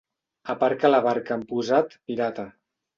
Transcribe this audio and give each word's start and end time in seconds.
Aparca 0.53 0.91
la 0.93 1.03
barca 1.09 1.37
amb 1.37 1.47
posat 1.55 1.97
pirata. 2.09 2.53